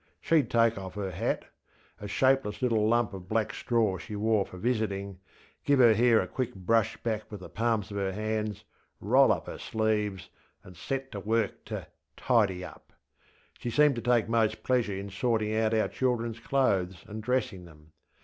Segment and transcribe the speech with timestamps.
[0.25, 5.17] SheŌĆÖd take off her hatŌĆöa shapeless little lump of black straw she wore for visitingŌĆögive
[5.77, 8.63] her hair a quick brush back with the palms of her hands,
[8.99, 10.29] roll up her sleeves,
[10.63, 11.85] and set to work to
[12.17, 12.81] ŌĆśtidy upŌĆÖ.
[13.59, 17.91] She seemed to take most pleasure in sorting out our childrenŌĆÖs clothes, and dressing them.